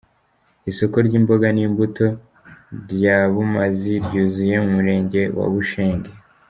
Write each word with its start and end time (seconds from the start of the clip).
Isoko 0.71 0.95
ry’imboga 1.07 1.47
n’imbuto 1.55 2.07
rya 2.91 3.17
Bumazi 3.33 3.93
ryuzuye 4.05 4.55
mu 4.63 4.69
murenge 4.75 5.21
wa 5.37 5.47
Bushenge. 5.53 6.11